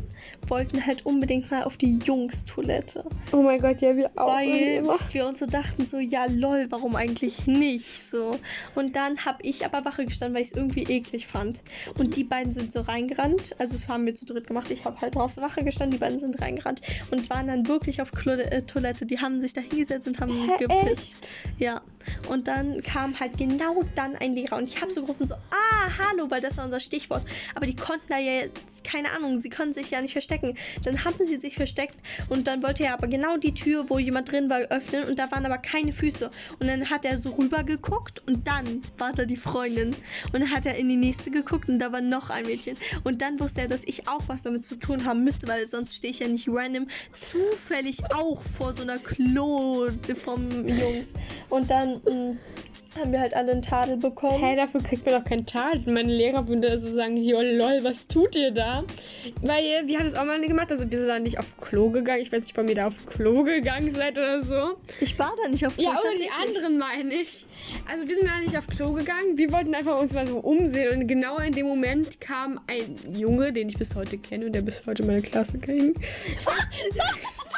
wollten 0.48 0.86
halt 0.86 1.06
unbedingt 1.06 1.50
mal 1.50 1.64
auf 1.64 1.78
die 1.78 2.00
Jungs-Toilette. 2.00 3.06
oh 3.32 3.42
mein 3.42 3.62
Gott, 3.62 3.82
ja, 3.82 3.96
wir 3.96 4.12
auch. 4.16 4.28
weil 4.28 4.84
wir 5.12 5.28
uns 5.28 5.40
so 5.40 5.46
dachten, 5.46 5.86
so, 5.86 6.00
ja 6.00 6.26
lol, 6.30 6.68
warum 6.70 6.96
eigentlich 6.96 7.48
nicht? 7.48 8.10
So. 8.10 8.40
Und 8.76 8.96
dann 8.96 9.26
habe 9.26 9.40
ich 9.44 9.66
aber 9.66 9.86
Wache 9.86 10.06
gestanden, 10.06 10.36
weil 10.36 10.42
ich 10.42 10.50
es 10.50 10.58
irgendwie 10.58 10.84
eklig 10.84 11.28
fand. 11.28 11.64
Und 11.98 12.16
die 12.16 12.24
beiden 12.24 12.52
sind 12.52 12.72
so 12.72 12.82
reingerannt. 12.82 13.56
Also 13.58 13.74
das 13.74 13.88
haben 13.88 14.06
wir 14.06 14.16
zu 14.16 14.26
dritt 14.26 14.48
gemacht. 14.48 14.70
Ich 14.70 14.86
habe 14.86 15.00
halt 15.00 15.16
draußen 15.16 15.42
Wache 15.42 15.64
gestanden, 15.64 15.92
die 15.92 16.00
beiden 16.00 16.20
sind 16.20 16.42
reingerannt 16.42 16.82
und 17.12 17.30
waren 17.30 17.48
dann 17.48 17.68
wirklich 17.68 18.02
auf 18.02 18.12
Klo 18.12 18.34
äh, 18.34 18.62
Toilette. 18.64 19.06
Die 19.06 19.20
haben 19.20 19.40
sich 19.40 19.54
da 19.54 19.62
hingesetzt 19.62 20.08
und 20.08 20.20
haben 20.20 20.34
Hä, 20.34 20.66
gepisst. 20.66 21.36
Ja. 21.58 21.82
Und 22.30 22.48
dann 22.48 22.82
kam 22.82 23.20
halt 23.20 23.38
genau 23.38 23.84
dann 23.96 24.16
ein 24.16 24.34
Lehrer 24.34 24.58
und 24.58 24.68
ich 24.68 24.82
habe 24.82 24.92
so 24.92 25.02
gerufen, 25.02 25.28
so, 25.28 25.36
ah, 25.36 25.90
hallo, 26.00 26.30
weil 26.30 26.42
das 26.42 26.58
war 26.58 26.66
unser 26.66 26.80
Stichwort. 26.80 27.24
Aber 27.56 27.66
die 27.66 27.76
konnten 27.76 28.08
da 28.08 28.18
ja 28.18 28.34
jetzt, 28.34 28.84
keine 28.84 29.12
Ahnung, 29.12 29.40
sie 29.40 29.50
konnten 29.50 29.74
sich 29.74 29.92
ja 29.92 30.02
nicht 30.02 30.14
verstecken. 30.14 30.56
Dann 30.84 31.04
haben 31.04 31.24
sie 31.24 31.38
sich 31.38 31.56
versteckt 31.56 31.96
und 32.30 32.48
dann 32.48 32.64
wollte 32.64 32.84
er 32.84 32.94
aber 32.94 33.08
genau 33.08 33.38
die 33.38 33.54
Tür, 33.54 33.90
wo 33.90 34.00
jemand 34.00 34.32
drin 34.32 34.50
war, 34.50 34.60
öffnen 34.60 35.04
und 35.06 35.20
da 35.20 35.32
waren 35.32 35.46
aber 35.46 35.58
keine 35.58 35.94
Füße. 35.94 36.30
Und 36.60 36.68
dann 36.68 36.90
hat 36.90 37.06
er 37.06 37.18
so 37.18 37.32
rüber 37.32 37.64
geguckt 37.64 38.22
und 38.28 38.48
dann 38.48 38.82
war 38.98 39.14
da 39.14 39.26
die 39.26 39.38
Freundin. 39.38 39.96
Und 40.32 40.42
dann 40.42 40.52
hat 40.52 40.66
er 40.66 40.76
in 40.76 40.88
die 40.88 40.96
nächste 40.96 41.32
geguckt 41.32 41.70
und 41.70 41.80
da 41.80 41.92
war 41.92 42.02
noch 42.02 42.30
ein 42.30 42.46
Mädchen. 42.46 42.78
Und 43.04 43.22
dann 43.22 43.40
wusste 43.40 43.62
er, 43.62 43.68
dass 43.68 43.84
ich 43.84 44.08
auch 44.08 44.22
was 44.28 44.44
damit 44.44 44.66
zu 44.66 44.76
tun 44.76 45.06
haben 45.06 45.24
müsste, 45.24 45.48
weil 45.48 45.66
sonst 45.68 45.96
stehe 45.96 46.12
ich 46.12 46.20
ja 46.20 46.28
nicht 46.28 46.48
random 46.50 46.88
zufällig 47.16 48.00
auch 48.14 48.42
vor 48.42 48.74
so 48.74 48.84
einer 48.84 48.98
Klo 49.00 49.90
vom 50.16 50.68
Jungs. 50.68 51.14
Und 51.50 51.70
dann 51.70 51.93
haben 53.00 53.12
wir 53.12 53.20
halt 53.20 53.34
alle 53.34 53.52
einen 53.52 53.62
Tadel 53.62 53.98
bekommen. 53.98 54.40
Hä, 54.40 54.56
dafür 54.56 54.82
kriegt 54.82 55.06
man 55.06 55.16
doch 55.16 55.26
keinen 55.28 55.46
Tadel. 55.46 55.92
Meine 55.92 56.14
Lehrer 56.14 56.48
würden 56.48 56.62
da 56.62 56.78
so 56.78 56.92
sagen, 56.94 57.18
jo 57.18 57.42
lol, 57.42 57.84
was 57.84 58.08
tut 58.08 58.36
ihr 58.36 58.52
da? 58.52 58.84
Weil 59.42 59.88
wir 59.88 59.98
haben 59.98 60.06
das 60.06 60.16
auch 60.16 60.26
mal 60.26 60.40
gemacht, 60.42 60.72
also 60.72 60.90
wir 60.90 60.98
sind 60.98 61.08
da 61.08 61.20
nicht 61.20 61.40
auf 61.40 61.58
Klo 61.58 61.90
gegangen. 61.90 62.22
Ich 62.22 62.32
weiß 62.32 62.44
nicht, 62.44 62.58
ob 62.58 62.70
ihr 62.70 62.76
da 62.76 62.88
auf 62.88 63.06
Klo 63.06 63.44
gegangen 63.44 63.90
seid 63.92 64.18
oder 64.18 64.42
so. 64.42 64.78
Ich 65.02 65.18
war 65.18 65.34
da 65.42 65.50
nicht 65.50 65.66
auf 65.66 65.78
Ja, 65.78 65.92
Klo, 65.92 66.02
oder 66.02 66.16
die 66.18 66.30
anderen 66.30 66.78
meine 66.78 67.14
ich. 67.16 67.46
Also 67.92 68.08
wir 68.08 68.16
sind 68.16 68.28
da 68.28 68.40
nicht 68.42 68.58
auf 68.58 68.68
Klo 68.68 68.94
gegangen. 68.94 69.38
Wir 69.38 69.52
wollten 69.52 69.74
einfach 69.74 70.00
uns 70.00 70.14
mal 70.14 70.28
so 70.28 70.38
umsehen 70.38 71.02
und 71.02 71.08
genau 71.08 71.38
in 71.38 71.54
dem 71.54 71.68
Moment 71.68 72.22
kam 72.22 72.60
ein 72.68 73.18
Junge, 73.18 73.54
den 73.54 73.70
ich 73.70 73.78
bis 73.78 73.96
heute 73.96 74.18
kenne 74.18 74.46
und 74.46 74.54
der 74.54 74.62
bis 74.62 74.86
heute 74.86 75.04
meine 75.04 75.22
Klasse 75.22 75.58
ging. 75.58 75.94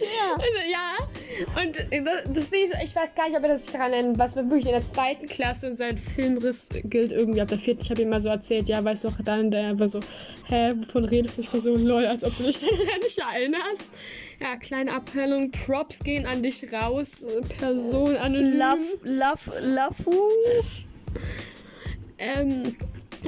Ja. 0.00 0.36
Also, 0.40 0.70
ja. 0.70 1.62
Und 1.62 2.36
das 2.36 2.50
Ding 2.50 2.64
ist, 2.64 2.74
ich 2.82 2.94
weiß 2.94 3.14
gar 3.14 3.26
nicht, 3.26 3.36
ob 3.36 3.42
er 3.42 3.50
das 3.50 3.66
sich 3.66 3.72
daran 3.72 3.92
erinnert, 3.92 4.18
was 4.18 4.36
war 4.36 4.44
wirklich 4.44 4.66
in 4.66 4.72
der 4.72 4.84
zweiten 4.84 5.26
Klasse 5.26 5.68
und 5.68 5.76
sein 5.76 5.96
Filmriss 5.96 6.68
gilt 6.84 7.12
irgendwie 7.12 7.40
ab 7.40 7.48
der 7.48 7.58
vierten. 7.58 7.82
Ich 7.82 7.90
habe 7.90 8.02
ihm 8.02 8.10
mal 8.10 8.20
so 8.20 8.28
erzählt, 8.28 8.68
ja, 8.68 8.82
weißt 8.82 9.04
du 9.04 9.08
doch, 9.08 9.18
dann 9.22 9.50
der 9.50 9.78
war 9.78 9.88
so, 9.88 10.00
hä, 10.48 10.74
wovon 10.76 11.04
redest 11.04 11.38
du? 11.38 11.42
Ich 11.42 11.52
war 11.52 11.60
so, 11.60 11.76
lol, 11.76 12.04
als 12.06 12.24
ob 12.24 12.36
du 12.36 12.44
dich 12.44 12.60
daran 12.60 13.00
nicht 13.02 13.18
erinnerst. 13.18 14.00
Ja, 14.40 14.56
kleine 14.56 14.92
Abteilung, 14.92 15.50
Props 15.50 16.00
gehen 16.00 16.26
an 16.26 16.42
dich 16.42 16.72
raus, 16.72 17.24
Person 17.58 18.16
anonym. 18.16 18.58
Love, 18.58 18.80
love, 19.04 19.52
love. 19.74 20.74
Ähm, 22.18 22.76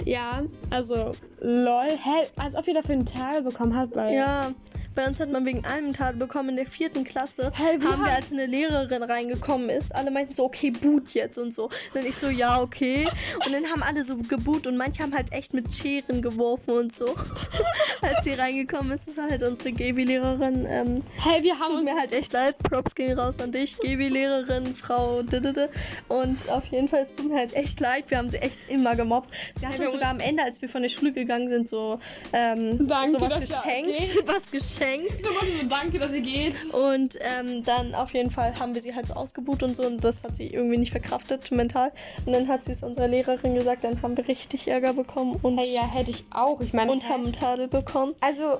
ja, 0.04 0.42
also, 0.70 1.12
lol, 1.40 1.90
hä, 1.90 2.28
als 2.36 2.56
ob 2.56 2.66
ihr 2.66 2.74
dafür 2.74 2.94
einen 2.94 3.06
Teil 3.06 3.42
bekommen 3.42 3.76
habt, 3.76 3.96
weil... 3.96 4.14
Ja, 4.14 4.52
bei 4.94 5.06
uns 5.06 5.20
hat 5.20 5.30
man 5.30 5.44
wegen 5.46 5.64
einem 5.64 5.92
Tadel 5.92 6.18
bekommen 6.18 6.50
in 6.50 6.56
der 6.56 6.66
vierten 6.66 7.04
Klasse. 7.04 7.52
Wir 7.56 7.90
haben 7.90 8.02
wir, 8.02 8.12
als 8.12 8.32
eine 8.32 8.46
Lehrerin 8.46 9.02
reingekommen 9.02 9.70
ist, 9.70 9.94
alle 9.94 10.10
meinten 10.10 10.34
so, 10.34 10.44
okay, 10.44 10.70
boot 10.70 11.14
jetzt 11.14 11.38
und 11.38 11.52
so. 11.52 11.70
Dann 11.94 12.06
ich 12.06 12.16
so, 12.16 12.28
ja, 12.28 12.60
okay. 12.60 13.08
Und 13.44 13.52
dann 13.52 13.64
haben 13.66 13.82
alle 13.82 14.02
so 14.02 14.16
geboot 14.16 14.66
und 14.66 14.76
manche 14.76 15.02
haben 15.02 15.14
halt 15.14 15.32
echt 15.32 15.54
mit 15.54 15.72
Scheren 15.72 16.22
geworfen 16.22 16.72
und 16.72 16.92
so. 16.92 17.14
als 18.02 18.24
sie 18.24 18.34
reingekommen 18.34 18.92
ist, 18.92 19.08
ist 19.08 19.20
halt 19.20 19.42
unsere 19.42 19.72
Gebi-Lehrerin. 19.72 20.66
Ähm, 20.68 21.02
Hä, 21.22 21.42
wir 21.42 21.58
haben 21.58 21.76
tut 21.76 21.84
mir 21.84 21.98
halt 21.98 22.12
echt 22.12 22.32
leid. 22.32 22.58
Props 22.58 22.94
gehen 22.94 23.18
raus 23.18 23.38
an 23.38 23.52
dich, 23.52 23.78
Gebi-Lehrerin, 23.78 24.74
Frau 24.74 25.22
Didede. 25.22 25.70
Und 26.08 26.48
auf 26.50 26.66
jeden 26.66 26.88
Fall, 26.88 27.00
es 27.00 27.16
tut 27.16 27.30
mir 27.30 27.38
halt 27.38 27.54
echt 27.54 27.80
leid. 27.80 28.04
Wir 28.08 28.18
haben 28.18 28.28
sie 28.28 28.38
echt 28.38 28.58
immer 28.68 28.96
gemobbt. 28.96 29.30
Sie 29.54 29.66
hat 29.66 29.78
wir 29.78 29.84
uns 29.84 29.92
sogar 29.92 30.10
am 30.10 30.20
Ende, 30.20 30.42
als 30.42 30.60
wir 30.60 30.68
von 30.68 30.82
der 30.82 30.88
Schule 30.88 31.12
gegangen 31.12 31.48
sind, 31.48 31.68
so 31.68 31.98
ähm, 32.32 32.86
Danke, 32.86 33.12
sowas 33.12 33.40
geschenkt. 33.40 34.16
Was 34.26 34.50
geschenkt. 34.50 34.81
So, 35.18 35.28
so, 35.28 35.66
danke, 35.68 35.98
dass 35.98 36.12
ihr 36.12 36.20
geht. 36.20 36.74
Und 36.74 37.16
ähm, 37.20 37.62
dann 37.64 37.94
auf 37.94 38.12
jeden 38.12 38.30
Fall 38.30 38.58
haben 38.58 38.74
wir 38.74 38.82
sie 38.82 38.94
halt 38.94 39.06
so 39.06 39.14
ausgebucht 39.14 39.62
und 39.62 39.76
so 39.76 39.84
und 39.84 40.02
das 40.02 40.24
hat 40.24 40.36
sie 40.36 40.48
irgendwie 40.48 40.76
nicht 40.76 40.90
verkraftet 40.90 41.50
mental. 41.52 41.92
Und 42.26 42.32
dann 42.32 42.48
hat 42.48 42.64
sie 42.64 42.72
es 42.72 42.82
unserer 42.82 43.06
Lehrerin 43.06 43.54
gesagt, 43.54 43.84
dann 43.84 44.02
haben 44.02 44.16
wir 44.16 44.26
richtig 44.26 44.66
Ärger 44.68 44.92
bekommen 44.92 45.38
und, 45.42 45.58
Hey, 45.58 45.72
ja, 45.72 45.86
hätte 45.86 46.10
ich 46.10 46.24
auch. 46.30 46.60
Ich 46.60 46.72
meine, 46.72 46.90
und 46.90 47.08
haben 47.08 47.24
einen 47.24 47.32
Tadel 47.32 47.68
bekommen. 47.68 48.14
also, 48.20 48.58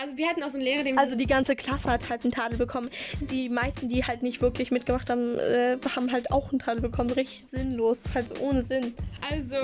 also 0.00 0.16
wir 0.16 0.28
hatten 0.28 0.42
auch 0.42 0.50
so 0.50 0.58
einen 0.58 0.66
Lehrer, 0.66 0.84
dem 0.84 0.98
Also 0.98 1.16
die 1.16 1.26
ganze 1.26 1.56
Klasse 1.56 1.90
hat 1.90 2.08
halt 2.10 2.22
einen 2.22 2.32
Tadel 2.32 2.58
bekommen. 2.58 2.88
Die 3.22 3.48
meisten, 3.48 3.88
die 3.88 4.04
halt 4.04 4.22
nicht 4.22 4.40
wirklich 4.40 4.70
mitgemacht 4.70 5.10
haben, 5.10 5.38
äh, 5.38 5.78
haben 5.96 6.12
halt 6.12 6.30
auch 6.30 6.50
einen 6.50 6.58
Tadel 6.58 6.82
bekommen. 6.82 7.10
Richtig 7.10 7.48
sinnlos, 7.48 8.04
halt 8.14 8.28
so 8.28 8.36
ohne 8.36 8.62
Sinn. 8.62 8.94
also 9.32 9.56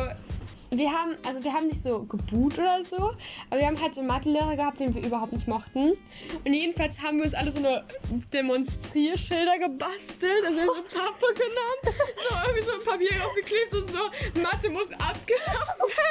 wir 0.78 0.90
haben, 0.90 1.16
also 1.26 1.44
wir 1.44 1.52
haben 1.52 1.66
nicht 1.66 1.82
so 1.82 2.04
geboot 2.04 2.58
oder 2.58 2.82
so, 2.82 3.12
aber 3.50 3.60
wir 3.60 3.66
haben 3.66 3.80
halt 3.80 3.94
so 3.94 4.00
einen 4.00 4.08
Mathelehrer 4.08 4.56
gehabt, 4.56 4.80
den 4.80 4.94
wir 4.94 5.04
überhaupt 5.04 5.34
nicht 5.34 5.46
mochten. 5.46 5.92
Und 6.44 6.52
jedenfalls 6.52 7.02
haben 7.02 7.18
wir 7.18 7.24
uns 7.24 7.34
alle 7.34 7.50
so 7.50 7.58
eine 7.58 7.84
Demonstrierschilder 8.32 9.58
gebastelt, 9.58 10.44
also 10.46 10.60
so 10.60 10.72
Pappe 10.72 11.26
genommen, 11.34 11.82
so 11.84 12.34
irgendwie 12.46 12.62
so 12.62 12.72
ein 12.72 12.84
Papier 12.84 13.10
aufgeklebt 13.26 13.74
und 13.74 13.90
so 13.90 14.40
Mathe 14.40 14.70
muss 14.70 14.92
abgeschafft 14.92 15.78
werden 15.78 16.01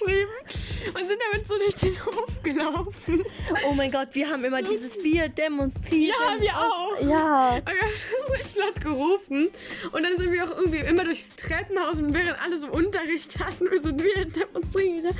draufgeschrieben 0.00 0.94
und 0.94 1.06
sind 1.06 1.20
damit 1.30 1.46
so 1.46 1.58
durch 1.58 1.74
den 1.74 2.04
Hof 2.06 2.42
gelaufen. 2.42 3.22
Oh 3.68 3.72
mein 3.74 3.90
Gott, 3.90 4.08
wir 4.12 4.28
haben 4.30 4.44
immer 4.44 4.62
dieses 4.62 5.02
Wir 5.02 5.28
demonstrieren. 5.28 6.14
Ja, 6.18 6.40
wir 6.40 6.56
auch. 6.56 7.00
Ja. 7.02 7.56
Und 7.56 7.66
wir 7.66 7.80
haben 7.80 8.32
richtig 8.36 8.56
laut 8.56 8.80
gerufen. 8.80 9.48
Und 9.92 10.02
dann 10.02 10.16
sind 10.16 10.32
wir 10.32 10.44
auch 10.44 10.56
irgendwie 10.56 10.78
immer 10.78 11.04
durchs 11.04 11.34
Treppenhaus 11.36 12.00
und 12.00 12.14
während 12.14 12.40
alle 12.42 12.56
so 12.58 12.68
Unterricht 12.68 13.38
hatten, 13.38 13.70
wir 13.70 13.80
sind 13.80 14.02
wir 14.02 14.24
demonstrieren. 14.24 15.14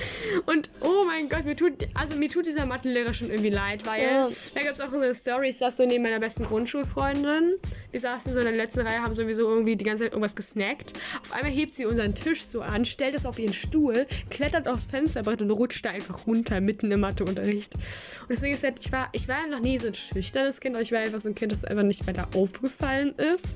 Und 0.46 0.70
oh 0.80 1.04
mein 1.06 1.28
Gott, 1.28 1.44
mir 1.44 1.56
tut, 1.56 1.72
also 1.94 2.14
mir 2.14 2.28
tut 2.28 2.46
dieser 2.46 2.66
Mathelehrer 2.66 3.14
schon 3.14 3.30
irgendwie 3.30 3.50
leid, 3.50 3.86
weil 3.86 4.02
Ja. 4.02 4.28
da 4.54 4.62
gab 4.62 4.74
es 4.74 4.80
auch 4.80 4.90
so 4.90 5.40
ich 5.42 5.58
saß 5.58 5.76
so 5.76 5.86
neben 5.86 6.02
meiner 6.02 6.20
besten 6.20 6.44
Grundschulfreundin. 6.44 7.54
Wir 7.90 8.00
saßen 8.00 8.32
so 8.32 8.40
in 8.40 8.46
der 8.46 8.54
letzten 8.54 8.80
Reihe, 8.80 9.02
haben 9.02 9.14
sowieso 9.14 9.48
irgendwie 9.48 9.76
die 9.76 9.84
ganze 9.84 10.04
Zeit 10.04 10.12
irgendwas 10.12 10.36
gesnackt. 10.36 10.92
Auf 11.22 11.32
einmal 11.32 11.50
hebt 11.50 11.72
sie 11.72 11.86
unseren 11.86 12.14
Tisch 12.14 12.44
so 12.44 12.62
an, 12.62 12.84
stellt 12.84 13.14
es 13.14 13.26
auf 13.26 13.38
ihren 13.38 13.52
Stuhl, 13.52 14.06
klettert 14.30 14.68
aufs 14.68 14.84
Fensterbrett 14.84 15.42
und 15.42 15.50
rutscht 15.50 15.84
da 15.84 15.90
einfach 15.90 16.26
runter, 16.26 16.60
mitten 16.60 16.90
im 16.92 17.00
Matheunterricht. 17.00 17.74
Und 17.74 18.30
deswegen 18.30 18.54
ist 18.54 18.62
halt, 18.62 18.78
ich 18.80 18.92
war, 18.92 19.08
ich 19.12 19.28
war 19.28 19.46
noch 19.48 19.60
nie 19.60 19.78
so 19.78 19.88
ein 19.88 19.94
schüchternes 19.94 20.60
Kind, 20.60 20.76
aber 20.76 20.82
ich 20.82 20.92
war 20.92 21.00
einfach 21.00 21.20
so 21.20 21.28
ein 21.28 21.34
Kind, 21.34 21.52
das 21.52 21.64
einfach 21.64 21.82
nicht 21.82 22.06
weiter 22.06 22.28
aufgefallen 22.34 23.14
ist. 23.16 23.46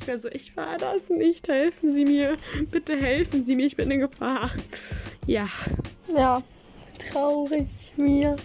Ich 0.00 0.08
war 0.08 0.18
so, 0.18 0.28
ich 0.30 0.56
war 0.56 0.78
das 0.78 1.10
nicht, 1.10 1.48
helfen 1.48 1.90
Sie 1.90 2.04
mir, 2.04 2.36
bitte 2.70 2.96
helfen 2.96 3.42
Sie 3.42 3.56
mir, 3.56 3.66
ich 3.66 3.76
bin 3.76 3.90
in 3.90 4.00
Gefahr. 4.00 4.50
Ja. 5.26 5.48
Ja. 6.14 6.42
Traurig 7.10 7.66
mir. 7.96 8.36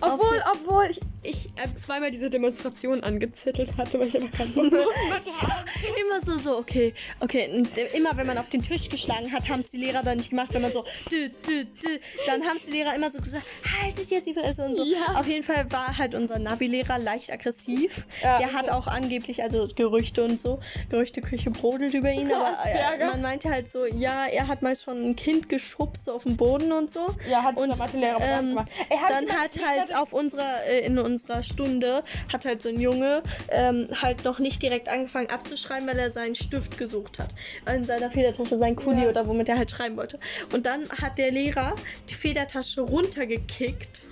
Obwohl, 0.00 0.42
obwohl 0.52 0.86
ich, 0.90 1.00
ich 1.26 1.48
äh, 1.56 1.74
zweimal 1.74 2.10
diese 2.10 2.30
Demonstration 2.30 3.02
angezettelt 3.02 3.76
hatte, 3.76 3.98
weil 4.00 4.08
ich 4.08 4.16
einfach 4.16 4.36
keinen 4.36 4.54
Bock 4.54 4.64
hatte. 4.66 5.30
Immer 6.00 6.20
so, 6.20 6.38
so, 6.38 6.58
okay, 6.58 6.94
okay. 7.20 7.50
Und 7.54 7.68
immer 7.94 8.16
wenn 8.16 8.26
man 8.26 8.38
auf 8.38 8.48
den 8.48 8.62
Tisch 8.62 8.88
geschlagen 8.88 9.32
hat, 9.32 9.48
haben 9.48 9.60
es 9.60 9.70
die 9.70 9.78
Lehrer 9.78 10.02
dann 10.02 10.18
nicht 10.18 10.30
gemacht, 10.30 10.52
wenn 10.52 10.62
man 10.62 10.72
so, 10.72 10.84
dü, 11.10 11.28
dü, 11.46 11.64
dü, 11.64 11.98
dann 12.26 12.42
haben 12.44 12.56
es 12.56 12.66
die 12.66 12.72
Lehrer 12.72 12.94
immer 12.94 13.10
so 13.10 13.20
gesagt, 13.20 13.44
haltet 13.80 14.10
jetzt 14.10 14.26
die 14.26 14.34
Fresse 14.34 14.64
und 14.64 14.74
so. 14.74 14.84
Ja. 14.84 15.18
Auf 15.18 15.26
jeden 15.26 15.42
Fall 15.42 15.70
war 15.70 15.96
halt 15.98 16.14
unser 16.14 16.38
Navi-Lehrer 16.38 16.98
leicht 16.98 17.32
aggressiv. 17.32 18.06
Ja, 18.22 18.38
Der 18.38 18.52
hat 18.52 18.70
auch 18.70 18.86
angeblich, 18.86 19.42
also 19.42 19.68
Gerüchte 19.74 20.24
und 20.24 20.40
so, 20.40 20.60
Gerüchteküche 20.88 21.50
brodelt 21.50 21.94
über 21.94 22.10
ihn, 22.10 22.30
aber 22.32 22.56
äh, 22.64 23.06
man 23.06 23.22
meinte 23.22 23.50
halt 23.50 23.68
so, 23.70 23.84
ja, 23.86 24.26
er 24.26 24.48
hat 24.48 24.62
mal 24.62 24.76
schon 24.76 25.10
ein 25.10 25.16
Kind 25.16 25.48
geschubst 25.48 26.04
so 26.04 26.12
auf 26.12 26.22
dem 26.24 26.36
Boden 26.36 26.72
und 26.72 26.90
so. 26.90 27.14
Ja, 27.30 27.42
hat 27.42 27.56
Und, 27.56 27.70
dieser 27.70 27.84
Mathelehrer 27.84 28.20
ähm, 28.20 28.50
gemacht. 28.50 28.70
Hat 28.90 29.10
Dann 29.10 29.26
jemand 29.26 29.40
hat 29.40 29.66
halt 29.66 29.96
auf 29.96 30.12
unserer, 30.12 30.64
äh, 30.68 30.80
in, 30.86 30.98
unserer 30.98 31.15
Stunde 31.42 32.02
hat 32.32 32.44
halt 32.44 32.62
so 32.62 32.68
ein 32.68 32.80
Junge 32.80 33.22
ähm, 33.48 33.88
halt 34.02 34.24
noch 34.24 34.38
nicht 34.38 34.62
direkt 34.62 34.88
angefangen 34.88 35.28
abzuschreiben, 35.30 35.88
weil 35.88 35.98
er 35.98 36.10
seinen 36.10 36.34
Stift 36.34 36.78
gesucht 36.78 37.18
hat. 37.18 37.30
In 37.72 37.84
seiner 37.84 38.10
Federtasche, 38.10 38.56
sein 38.56 38.76
Kuli 38.76 39.02
Ja. 39.02 39.08
oder 39.08 39.26
womit 39.26 39.48
er 39.48 39.58
halt 39.58 39.70
schreiben 39.70 39.96
wollte. 39.96 40.18
Und 40.52 40.66
dann 40.66 40.88
hat 40.90 41.18
der 41.18 41.30
Lehrer 41.30 41.74
die 42.08 42.14
Federtasche 42.14 42.80
runtergekickt 42.82 44.08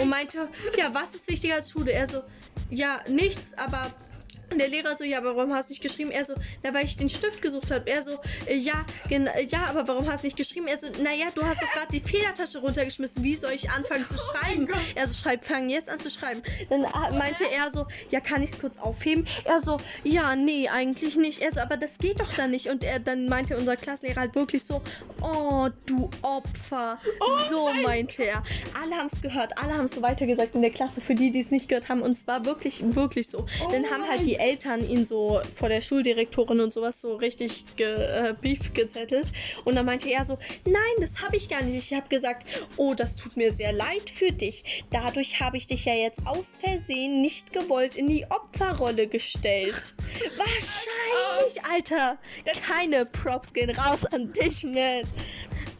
und 0.00 0.08
meinte, 0.08 0.48
ja, 0.76 0.92
was 0.92 1.14
ist 1.14 1.28
wichtiger 1.28 1.54
als 1.56 1.70
Schule? 1.70 1.92
Er 1.92 2.06
so, 2.06 2.22
ja, 2.70 3.00
nichts, 3.08 3.56
aber 3.58 3.90
und 4.52 4.58
der 4.58 4.68
Lehrer 4.68 4.94
so, 4.94 5.04
ja, 5.04 5.18
aber 5.18 5.36
warum 5.36 5.52
hast 5.52 5.68
du 5.68 5.72
nicht 5.72 5.82
geschrieben? 5.82 6.10
Er 6.10 6.24
so, 6.24 6.34
na, 6.62 6.72
weil 6.74 6.84
ich 6.84 6.96
den 6.96 7.08
Stift 7.08 7.42
gesucht 7.42 7.70
habe. 7.70 7.88
Er 7.90 8.02
so, 8.02 8.18
äh, 8.46 8.56
ja, 8.56 8.84
äh, 9.08 9.44
ja, 9.46 9.66
aber 9.66 9.88
warum 9.88 10.10
hast 10.10 10.22
du 10.22 10.26
nicht 10.26 10.36
geschrieben? 10.36 10.66
Er 10.66 10.78
so, 10.78 10.88
naja, 11.02 11.26
du 11.34 11.42
hast 11.42 11.62
doch 11.62 11.70
gerade 11.72 11.90
die 11.92 12.00
Federtasche 12.00 12.58
runtergeschmissen. 12.58 13.22
Wie 13.22 13.34
soll 13.34 13.52
ich 13.52 13.70
anfangen 13.70 14.06
zu 14.06 14.16
schreiben? 14.16 14.68
Er 14.94 15.06
so, 15.06 15.14
schreib, 15.14 15.44
fang 15.44 15.68
jetzt 15.68 15.88
an 15.90 16.00
zu 16.00 16.10
schreiben. 16.10 16.42
Dann 16.68 16.82
äh, 16.82 17.16
meinte 17.16 17.44
er 17.50 17.70
so, 17.70 17.86
ja, 18.10 18.20
kann 18.20 18.42
ich 18.42 18.50
es 18.50 18.60
kurz 18.60 18.78
aufheben? 18.78 19.26
Er 19.44 19.60
so, 19.60 19.78
ja, 20.04 20.36
nee, 20.36 20.68
eigentlich 20.68 21.16
nicht. 21.16 21.40
Er 21.40 21.52
so, 21.52 21.60
aber 21.60 21.76
das 21.76 21.98
geht 21.98 22.20
doch 22.20 22.32
dann 22.32 22.50
nicht. 22.50 22.68
Und 22.68 22.84
er 22.84 23.00
dann 23.00 23.26
meinte 23.26 23.56
unser 23.56 23.76
Klassenlehrer 23.76 24.20
halt 24.20 24.34
wirklich 24.34 24.64
so, 24.64 24.82
oh, 25.22 25.68
du 25.86 26.10
Opfer. 26.22 26.98
so 27.48 27.70
meinte 27.82 28.24
er. 28.24 28.42
Alle 28.80 28.96
haben 28.96 29.08
es 29.12 29.22
gehört, 29.22 29.56
alle 29.58 29.74
haben 29.74 29.84
es 29.86 29.92
so 29.92 30.02
weitergesagt 30.02 30.54
in 30.54 30.62
der 30.62 30.70
Klasse, 30.70 31.00
für 31.00 31.14
die, 31.14 31.30
die 31.30 31.40
es 31.40 31.50
nicht 31.50 31.68
gehört 31.68 31.88
haben. 31.88 32.02
Und 32.02 32.12
es 32.12 32.26
war 32.26 32.44
wirklich, 32.44 32.82
wirklich 32.94 33.28
so. 33.28 33.46
Dann 33.70 33.84
haben 33.86 34.06
halt 34.08 34.26
die 34.26 34.36
Eltern 34.42 34.88
ihn 34.88 35.04
so 35.04 35.40
vor 35.56 35.68
der 35.68 35.80
Schuldirektorin 35.80 36.60
und 36.60 36.72
sowas 36.72 37.00
so 37.00 37.14
richtig 37.16 37.64
ge, 37.76 37.86
äh, 37.86 38.34
Brief 38.40 38.72
gezettelt. 38.72 39.32
Und 39.64 39.76
dann 39.76 39.86
meinte 39.86 40.10
er 40.10 40.24
so, 40.24 40.38
nein, 40.64 40.94
das 41.00 41.22
habe 41.22 41.36
ich 41.36 41.48
gar 41.48 41.62
nicht. 41.62 41.76
Ich 41.76 41.96
habe 41.96 42.08
gesagt, 42.08 42.46
oh, 42.76 42.94
das 42.94 43.16
tut 43.16 43.36
mir 43.36 43.52
sehr 43.52 43.72
leid 43.72 44.10
für 44.10 44.32
dich. 44.32 44.84
Dadurch 44.90 45.40
habe 45.40 45.56
ich 45.56 45.66
dich 45.66 45.84
ja 45.84 45.94
jetzt 45.94 46.26
aus 46.26 46.56
Versehen 46.56 47.22
nicht 47.22 47.52
gewollt 47.52 47.96
in 47.96 48.08
die 48.08 48.26
Opferrolle 48.28 49.06
gestellt. 49.06 49.94
Wahrscheinlich, 50.36 51.64
Alter. 51.64 52.18
Keine 52.66 53.06
Props 53.06 53.54
gehen 53.54 53.70
raus 53.70 54.04
an 54.06 54.32
dich, 54.32 54.64
man. 54.64 55.02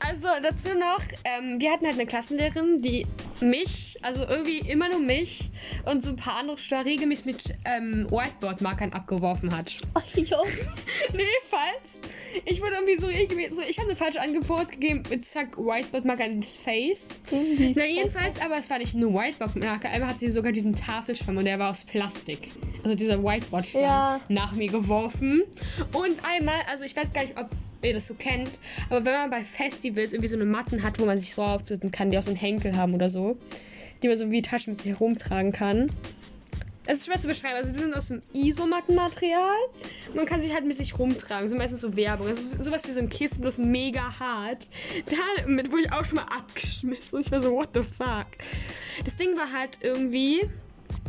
Also 0.05 0.29
dazu 0.43 0.75
noch, 0.77 1.01
ähm, 1.25 1.61
wir 1.61 1.71
hatten 1.71 1.87
halt 1.87 1.95
eine 1.95 2.07
Klassenlehrerin, 2.07 2.83
die 2.83 3.07
mich, 3.41 3.92
also 4.03 4.25
irgendwie 4.27 4.59
immer 4.59 4.89
nur 4.89 4.99
mich 5.01 5.51
und 5.87 6.03
so 6.03 6.11
ein 6.11 6.17
paar 6.17 6.37
andere 6.37 6.59
Schüler 6.59 6.85
regelmäßig 6.85 7.25
mit 7.27 7.45
ähm, 7.65 8.07
Whiteboard-Markern 8.11 8.93
abgeworfen 8.93 9.57
hat. 9.57 9.77
Oh, 9.95 10.01
jo. 10.21 10.37
nee, 11.15 11.23
falls. 11.49 12.01
Ich 12.45 12.61
wurde 12.61 12.73
irgendwie 12.75 12.97
so 12.97 13.07
regelmäßig, 13.07 13.55
so, 13.55 13.63
ich 13.63 13.79
habe 13.79 13.89
eine 13.89 13.97
falsche 13.97 14.21
Antwort 14.21 14.73
gegeben 14.73 15.03
mit 15.09 15.25
zack 15.25 15.57
Whiteboard-Marker 15.57 16.27
ins 16.27 16.57
Face. 16.57 17.09
Na 17.31 17.85
jedenfalls, 17.85 18.41
aber 18.41 18.59
es 18.59 18.69
war 18.71 18.79
nicht 18.79 18.95
nur 18.95 19.13
Whiteboard-Marker, 19.15 19.89
einmal 19.91 20.11
hat 20.11 20.19
sie 20.19 20.31
sogar 20.31 20.53
diesen 20.53 20.75
Tafelschwamm 20.75 21.37
und 21.37 21.45
der 21.45 21.59
war 21.59 21.71
aus 21.71 21.85
Plastik. 21.85 22.51
Also 22.85 22.95
dieser 22.97 23.23
Whiteboard-Schwamm 23.23 23.83
Ja. 23.83 24.21
nach 24.29 24.53
mir 24.53 24.69
geworfen. 24.69 25.43
Und 25.93 26.25
einmal, 26.25 26.61
also 26.69 26.85
ich 26.85 26.97
weiß 26.97 27.13
gar 27.13 27.23
nicht, 27.23 27.37
ob 27.39 27.49
ihr 27.83 27.95
das 27.95 28.07
so 28.07 28.15
kennt, 28.15 28.61
aber 28.91 29.05
wenn 29.05 29.13
man 29.13 29.31
bei 29.31 29.43
Festivals 29.45 30.13
irgendwie 30.13 30.29
so 30.29 30.37
eine 30.37 30.45
Matten 30.45 30.83
hat, 30.83 30.99
wo 31.01 31.05
man 31.05 31.19
sich 31.19 31.35
so 31.35 31.43
aufsetzen 31.43 31.91
kann, 31.91 32.11
die 32.11 32.19
auch 32.19 32.23
so 32.23 32.31
einen 32.31 32.39
Henkel 32.39 32.77
haben 32.77 32.95
oder 32.95 33.09
so, 33.09 33.37
die 34.03 34.09
man 34.09 34.17
so 34.17 34.31
wie 34.31 34.43
Taschen 34.43 34.73
mit 34.73 34.83
sich 34.83 34.93
herumtragen 34.93 35.53
kann. 35.53 35.91
Es 36.85 36.99
ist 36.99 37.07
schwer 37.07 37.21
zu 37.21 37.29
beschreiben. 37.29 37.55
Also 37.55 37.73
die 37.73 37.79
sind 37.79 37.95
aus 37.95 38.09
dem 38.09 38.23
Isomattenmaterial. 38.33 39.57
Man 40.15 40.27
kann 40.27 40.41
sich 40.41 40.53
halt 40.53 40.67
mit 40.67 40.77
sich 40.77 40.99
rumtragen. 40.99 41.47
So 41.49 41.57
meistens 41.57 41.81
so 41.81 41.97
Werbung. 41.97 42.27
Das 42.27 42.39
ist 42.39 42.65
sowas 42.65 42.87
wie 42.89 42.93
so 42.93 43.01
ein 43.01 43.09
Kissen, 43.09 43.41
bloß 43.41 43.59
mega 43.59 44.19
hart. 44.19 44.67
Damit 45.45 45.71
wurde 45.71 45.83
ich 45.85 45.93
auch 45.93 46.05
schon 46.05 46.17
mal 46.17 46.25
abgeschmissen. 46.25 47.21
Ich 47.21 47.31
war 47.31 47.41
so, 47.41 47.53
what 47.53 47.69
the 47.75 47.83
fuck. 47.83 48.27
Das 49.05 49.15
Ding 49.15 49.37
war 49.37 49.53
halt 49.53 49.79
irgendwie, 49.83 50.49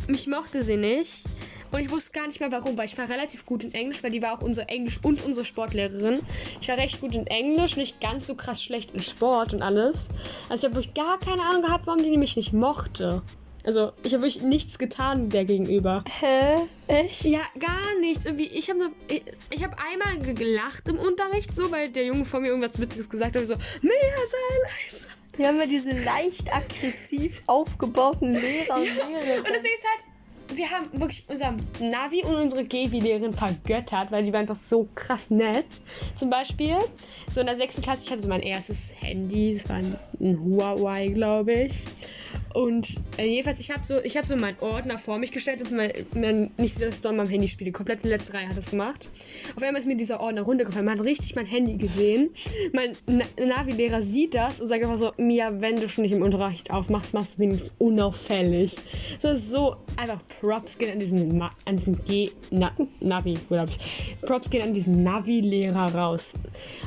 mich 0.06 0.28
mochte 0.28 0.62
sie 0.62 0.76
nicht. 0.76 1.24
Und 1.74 1.80
ich 1.80 1.90
wusste 1.90 2.12
gar 2.18 2.26
nicht 2.28 2.38
mehr 2.38 2.52
warum, 2.52 2.78
weil 2.78 2.86
ich 2.86 2.96
war 2.96 3.08
relativ 3.08 3.44
gut 3.46 3.64
in 3.64 3.74
Englisch, 3.74 4.02
weil 4.04 4.12
die 4.12 4.22
war 4.22 4.32
auch 4.38 4.42
unsere 4.42 4.68
Englisch- 4.68 5.00
und 5.02 5.24
unsere 5.24 5.44
Sportlehrerin. 5.44 6.20
Ich 6.60 6.68
war 6.68 6.76
recht 6.78 7.00
gut 7.00 7.14
in 7.16 7.26
Englisch, 7.26 7.76
nicht 7.76 8.00
ganz 8.00 8.28
so 8.28 8.36
krass 8.36 8.62
schlecht 8.62 8.92
in 8.94 9.00
Sport 9.00 9.54
und 9.54 9.62
alles. 9.62 10.08
Also 10.48 10.66
ich 10.66 10.72
habe 10.72 10.76
wirklich 10.76 10.94
gar 10.94 11.18
keine 11.18 11.42
Ahnung 11.42 11.62
gehabt, 11.62 11.86
warum 11.88 12.02
die 12.02 12.16
mich 12.16 12.36
nicht 12.36 12.52
mochte. 12.52 13.22
Also 13.64 13.92
ich 14.02 14.12
habe 14.12 14.22
wirklich 14.24 14.42
nichts 14.42 14.78
getan 14.78 15.30
der 15.30 15.44
gegenüber. 15.46 16.04
Hä? 16.20 16.66
Echt? 16.86 17.24
Ja, 17.24 17.40
gar 17.58 17.98
nichts. 18.00 18.24
Irgendwie, 18.24 18.46
ich 18.46 18.70
habe 18.70 18.90
ich, 19.08 19.24
ich 19.50 19.64
hab 19.64 19.76
einmal 19.82 20.18
ge- 20.22 20.34
gelacht 20.34 20.88
im 20.88 20.98
Unterricht, 20.98 21.54
so, 21.54 21.72
weil 21.72 21.88
der 21.88 22.04
Junge 22.04 22.24
vor 22.24 22.40
mir 22.40 22.48
irgendwas 22.48 22.78
Witziges 22.80 23.08
gesagt 23.10 23.34
hat 23.34 23.42
und 23.42 23.48
so, 23.48 23.54
Mia, 23.80 23.90
sei 23.90 24.92
leise. 24.92 25.08
Wir 25.36 25.48
haben 25.48 25.58
ja 25.58 25.66
diese 25.66 25.90
leicht 25.90 26.54
aggressiv 26.54 27.40
aufgebauten 27.46 28.34
Lehrer 28.34 28.76
und 28.76 28.82
Und 28.82 28.86
das 28.88 28.96
Lehrerinnen. 29.08 29.44
Ding 29.44 29.72
ist 29.74 29.84
halt, 29.84 30.13
wir 30.54 30.70
haben 30.70 31.00
wirklich 31.00 31.24
unser 31.28 31.54
Navi 31.80 32.22
und 32.24 32.34
unsere 32.34 32.64
Gevi-Lehrerin 32.64 33.32
vergöttert, 33.32 34.12
weil 34.12 34.24
die 34.24 34.32
war 34.32 34.40
einfach 34.40 34.56
so 34.56 34.88
krass 34.94 35.30
nett. 35.30 35.66
Zum 36.16 36.30
Beispiel, 36.30 36.76
so 37.30 37.40
in 37.40 37.46
der 37.46 37.56
sechsten 37.56 37.82
Klasse, 37.82 38.04
ich 38.04 38.10
hatte 38.10 38.22
so 38.22 38.28
mein 38.28 38.42
erstes 38.42 38.90
Handy, 39.00 39.54
das 39.54 39.68
war 39.68 39.76
ein 39.76 39.96
Huawei, 40.20 41.08
glaube 41.08 41.52
ich. 41.54 41.84
Und 42.54 43.00
äh, 43.16 43.26
jedenfalls, 43.26 43.58
ich 43.58 43.72
habe 43.72 43.84
so, 43.84 43.96
habe 43.96 44.26
so 44.26 44.36
meinen 44.36 44.56
Ordner 44.60 44.96
vor 44.96 45.18
mich 45.18 45.32
gestellt 45.32 45.60
und 45.62 45.72
mein, 45.72 45.92
mein, 46.14 46.50
nicht, 46.56 46.80
dass 46.80 46.94
ich 46.94 47.00
da 47.00 47.08
an 47.08 47.16
meinem 47.16 47.28
Handy 47.28 47.48
spiele. 47.48 47.72
Komplett 47.72 48.04
die 48.04 48.08
letzte 48.08 48.34
Reihe 48.34 48.48
hat 48.48 48.56
das 48.56 48.70
gemacht. 48.70 49.10
Auf 49.56 49.62
einmal 49.64 49.80
ist 49.80 49.86
mir 49.86 49.96
dieser 49.96 50.20
Ordner 50.20 50.42
runtergefallen. 50.42 50.86
Man 50.86 50.98
hat 50.98 51.04
richtig 51.04 51.34
mein 51.34 51.46
Handy 51.46 51.76
gesehen. 51.76 52.30
Mein 52.72 52.96
Na 53.06 53.24
Navi-Lehrer 53.44 54.02
sieht 54.02 54.34
das 54.34 54.60
und 54.60 54.68
sagt 54.68 54.84
einfach 54.84 54.98
so, 54.98 55.12
Mia, 55.16 55.60
wenn 55.60 55.80
du 55.80 55.88
schon 55.88 56.02
nicht 56.02 56.12
im 56.12 56.22
Unterricht 56.22 56.70
aufmachst, 56.70 57.12
machst 57.12 57.34
du 57.34 57.42
wenigstens 57.42 57.74
unauffällig. 57.78 58.76
So 59.18 59.34
so 59.34 59.76
einfach 59.96 60.20
Props 60.40 60.78
gehen 60.78 60.92
an 60.92 61.00
diesen, 61.00 61.36
Ma 61.36 61.50
an 61.64 61.78
diesen 61.78 62.04
G 62.04 62.30
Na 62.52 62.70
Navi, 63.00 63.36
glaube 63.48 63.70
ich. 63.70 64.20
Props 64.20 64.48
gehen 64.48 64.62
an 64.62 64.74
diesen 64.74 65.02
Navi-Lehrer 65.02 65.92
raus. 65.92 66.34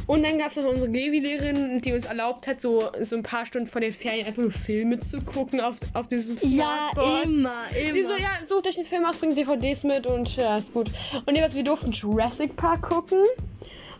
Und 0.07 0.25
dann 0.25 0.37
gab 0.37 0.51
es 0.51 0.55
noch 0.55 0.65
unsere 0.65 0.89
Gevi-Lehrerin, 0.89 1.81
die 1.81 1.91
uns 1.91 2.05
erlaubt 2.05 2.47
hat, 2.47 2.61
so, 2.61 2.89
so 3.01 3.17
ein 3.17 3.23
paar 3.23 3.45
Stunden 3.45 3.67
vor 3.67 3.81
den 3.81 3.91
Ferien 3.91 4.25
einfach 4.25 4.41
nur 4.41 4.51
Filme 4.51 4.97
zu 4.99 5.19
gucken 5.21 5.56
auf, 5.61 5.77
auf 5.93 6.07
diesem 6.07 6.37
Ja, 6.37 6.91
Smartboard. 6.93 7.23
immer, 7.25 7.49
immer. 7.79 7.93
Sie 7.93 8.03
so, 8.03 8.15
ja, 8.15 8.29
sucht 8.45 8.67
euch 8.67 8.77
einen 8.77 8.85
Film 8.85 9.05
aus, 9.05 9.17
bringt 9.17 9.37
DVDs 9.37 9.83
mit 9.83 10.07
und 10.07 10.35
ja, 10.35 10.57
ist 10.57 10.73
gut. 10.73 10.89
Und 11.25 11.35
jeweils, 11.35 11.55
wir 11.55 11.63
durften 11.63 11.91
Jurassic 11.91 12.55
Park 12.55 12.81
gucken 12.83 13.19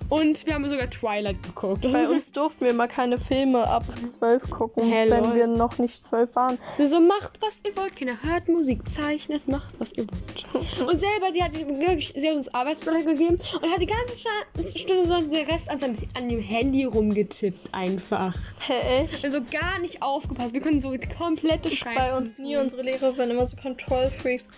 und 0.10 0.46
wir 0.46 0.54
haben 0.54 0.68
sogar 0.68 0.90
Twilight 0.90 1.42
geguckt. 1.44 1.82
Bei 1.92 2.08
uns 2.10 2.32
durften 2.32 2.66
wir 2.66 2.74
mal 2.74 2.88
keine 2.88 3.18
Filme 3.18 3.68
ab 3.68 3.84
12 4.02 4.50
gucken, 4.50 4.84
Hä, 4.84 5.10
wenn 5.10 5.36
wir 5.36 5.48
noch 5.48 5.78
nicht 5.78 6.04
12 6.04 6.36
waren. 6.36 6.58
Sie 6.74 6.86
so, 6.86 7.00
macht 7.00 7.42
was 7.42 7.62
ihr 7.66 7.76
wollt, 7.76 7.96
Kinder, 7.96 8.14
hört 8.24 8.48
Musik, 8.48 8.80
zeichnet, 8.90 9.48
macht 9.48 9.74
was 9.80 9.94
ihr 9.94 10.06
wollt. 10.08 10.80
Und 10.80 11.00
selber, 11.00 11.32
die 11.34 11.44
hat 11.44 11.54
wirklich, 11.54 12.14
sie 12.16 12.28
hat 12.30 12.36
uns 12.36 12.54
Arbeitsblätter 12.54 13.04
gegeben 13.04 13.38
und 13.62 13.72
hat 13.72 13.82
die 13.82 13.88
ganze 13.88 14.78
Stunde 14.78 15.06
so 15.06 15.20
den 15.20 15.46
Rest 15.46 15.70
an, 15.70 15.80
seinem, 15.80 15.98
an 16.14 16.30
dem 16.30 16.40
Handy 16.40 16.86
rumgetippt 16.86 17.74
einfach. 17.74 18.36
Hä, 18.60 19.04
echt? 19.04 19.26
Also 19.26 19.40
gar 19.52 19.80
nicht 19.80 20.02
aufgepasst. 20.02 20.54
Wir 20.54 20.62
können 20.62 20.82
so 20.82 20.96
komplette 21.18 21.70
Scheiße. 21.72 21.98
Bei 21.98 22.16
uns 22.16 22.40
nie, 22.40 22.58
unsere 22.58 22.84
Lehrer 22.84 23.18
waren 23.18 23.30
immer 23.30 23.46
so 23.46 23.58
Kontrollfreaks. 23.58 24.52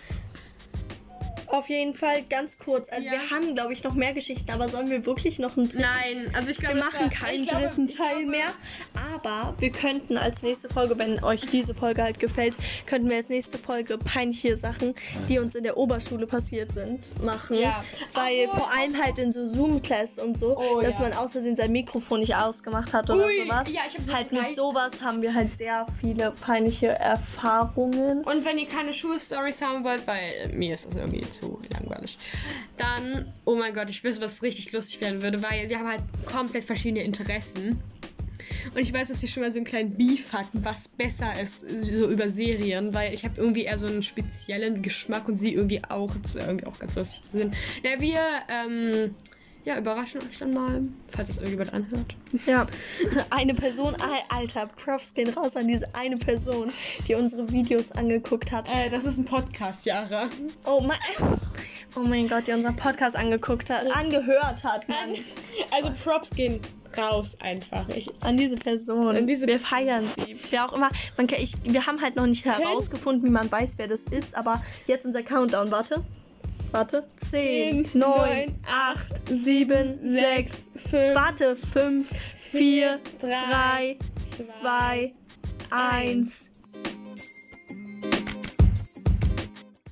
Auf 1.50 1.68
jeden 1.68 1.94
Fall 1.94 2.22
ganz 2.28 2.58
kurz. 2.58 2.90
Also 2.90 3.06
Ja. 3.08 3.12
wir 3.12 3.30
haben, 3.30 3.54
glaube 3.54 3.72
ich, 3.72 3.82
noch 3.84 3.94
mehr 3.94 4.12
Geschichten, 4.12 4.50
aber 4.50 4.68
sollen 4.68 4.88
wir 4.90 5.04
wirklich 5.06 5.38
noch 5.38 5.56
einen 5.56 5.68
dritten 5.68 5.82
Nein, 5.82 6.30
also 6.34 6.50
ich 6.50 6.58
glaube, 6.58 6.76
Wir 6.76 6.84
machen 6.84 7.10
keinen 7.10 7.46
glaube- 7.46 7.66
dritten 7.66 7.88
Teil 7.88 8.14
glaube- 8.24 8.30
mehr. 8.30 8.46
Aber 9.16 9.54
wir 9.58 9.70
könnten 9.70 10.16
als 10.16 10.42
nächste 10.42 10.68
Folge, 10.68 10.98
wenn 10.98 11.22
euch 11.24 11.40
diese 11.42 11.74
Folge 11.74 12.02
halt 12.02 12.18
gefällt, 12.20 12.56
könnten 12.86 13.08
wir 13.08 13.16
als 13.16 13.28
nächste 13.28 13.58
Folge 13.58 13.98
peinliche 13.98 14.56
Sachen, 14.56 14.94
die 15.28 15.38
uns 15.38 15.54
in 15.54 15.64
der 15.64 15.76
Oberschule 15.76 16.26
passiert 16.26 16.72
sind, 16.72 17.20
machen. 17.22 17.56
Ja. 17.58 17.84
Weil 18.14 18.44
Obwohl- 18.46 18.60
vor 18.60 18.70
allem 18.72 19.02
halt 19.02 19.18
in 19.18 19.32
so 19.32 19.46
Zoom-Class 19.46 20.18
und 20.18 20.38
so, 20.38 20.56
Oh, 20.56 20.80
dass 20.80 20.94
ja. 20.94 21.00
man 21.00 21.12
aus 21.14 21.32
Versehen 21.32 21.56
sein 21.56 21.72
Mikrofon 21.72 22.20
nicht 22.20 22.34
ausgemacht 22.36 22.94
hat 22.94 23.10
oder 23.10 23.26
Ui, 23.26 23.36
sowas. 23.36 23.68
ja, 23.72 23.80
ich 23.88 23.96
hab 23.96 24.04
so 24.04 24.14
halt 24.14 24.30
drei- 24.30 24.42
mit 24.42 24.54
sowas 24.54 25.00
haben 25.02 25.22
wir 25.22 25.34
halt 25.34 25.56
sehr 25.56 25.86
viele 26.00 26.30
peinliche 26.40 26.88
Erfahrungen. 26.88 28.22
Und 28.24 28.44
wenn 28.44 28.58
ihr 28.58 28.66
keine 28.68 28.92
Schulstories 28.92 29.62
haben 29.62 29.84
wollt, 29.84 30.06
weil 30.06 30.48
mir 30.52 30.74
ist 30.74 30.86
das 30.86 30.96
irgendwie 30.96 31.28
zu 31.30 31.39
langweilig, 31.70 32.18
dann, 32.76 33.32
oh 33.44 33.56
mein 33.56 33.74
Gott, 33.74 33.90
ich 33.90 34.04
wüsste, 34.04 34.22
was 34.22 34.42
richtig 34.42 34.72
lustig 34.72 35.00
werden 35.00 35.22
würde, 35.22 35.42
weil 35.42 35.68
wir 35.68 35.78
haben 35.78 35.88
halt 35.88 36.02
komplett 36.26 36.64
verschiedene 36.64 37.02
Interessen. 37.02 37.80
Und 38.74 38.82
ich 38.82 38.92
weiß, 38.92 39.08
dass 39.08 39.22
wir 39.22 39.28
schon 39.28 39.42
mal 39.42 39.50
so 39.50 39.58
einen 39.58 39.66
kleinen 39.66 39.96
Beef 39.96 40.32
hatten, 40.32 40.64
was 40.64 40.88
besser 40.88 41.40
ist, 41.40 41.60
so 41.60 42.10
über 42.10 42.28
Serien, 42.28 42.92
weil 42.94 43.14
ich 43.14 43.24
habe 43.24 43.40
irgendwie 43.40 43.64
eher 43.64 43.78
so 43.78 43.86
einen 43.86 44.02
speziellen 44.02 44.82
Geschmack 44.82 45.28
und 45.28 45.38
sie 45.38 45.54
irgendwie 45.54 45.82
auch. 45.88 46.14
Irgendwie 46.34 46.66
auch 46.66 46.78
ganz 46.78 46.94
lustig 46.94 47.22
zu 47.22 47.38
sehen. 47.38 47.52
Na, 47.82 48.00
wir, 48.00 48.20
ähm, 48.48 49.14
ja, 49.64 49.78
überraschen 49.78 50.22
euch 50.22 50.38
dann 50.38 50.54
mal, 50.54 50.82
falls 51.10 51.30
es 51.30 51.36
irgendjemand 51.36 51.72
anhört. 51.74 52.16
Ja, 52.46 52.66
eine 53.30 53.54
Person, 53.54 53.94
Alter, 54.28 54.66
Props 54.66 55.12
gehen 55.14 55.28
raus 55.30 55.56
an 55.56 55.68
diese 55.68 55.94
eine 55.94 56.16
Person, 56.16 56.72
die 57.06 57.14
unsere 57.14 57.50
Videos 57.52 57.92
angeguckt 57.92 58.52
hat. 58.52 58.70
Äh, 58.70 58.88
das 58.90 59.04
ist 59.04 59.18
ein 59.18 59.24
Podcast, 59.24 59.84
Jara. 59.84 60.28
Oh 60.64 60.80
mein, 60.80 60.98
oh 61.94 62.00
mein 62.00 62.28
Gott, 62.28 62.46
die 62.46 62.52
unseren 62.52 62.76
Podcast 62.76 63.16
angeguckt 63.16 63.68
hat, 63.70 63.94
angehört 63.94 64.64
hat. 64.64 64.88
Mann. 64.88 65.16
Also 65.70 65.92
Props 66.02 66.30
gehen 66.30 66.60
raus 66.96 67.36
einfach. 67.40 67.88
Ich, 67.90 68.08
An 68.20 68.36
diese 68.36 68.56
Person. 68.56 69.16
An 69.16 69.26
diese 69.26 69.46
wir 69.46 69.60
feiern 69.60 70.04
sie. 70.04 70.36
Wer 70.50 70.68
auch 70.68 70.72
immer. 70.72 70.90
Man 71.16 71.26
kann, 71.26 71.40
ich, 71.40 71.54
wir 71.64 71.86
haben 71.86 72.00
halt 72.00 72.16
noch 72.16 72.26
nicht 72.26 72.44
herausgefunden, 72.44 73.24
wie 73.24 73.30
man 73.30 73.50
weiß, 73.50 73.78
wer 73.78 73.86
das 73.86 74.04
ist, 74.04 74.36
aber 74.36 74.62
jetzt 74.86 75.06
unser 75.06 75.22
Countdown. 75.22 75.70
Warte. 75.70 76.02
Warte. 76.72 77.04
10, 77.16 77.94
9, 77.94 78.54
8, 78.64 78.98
7, 79.26 79.98
6, 80.02 80.70
5, 80.90 81.14
Warte. 81.14 81.56
5, 81.56 82.04
4, 82.50 82.98
3, 83.20 83.98
3, 83.98 83.98
2, 84.38 85.14
1. 85.70 86.50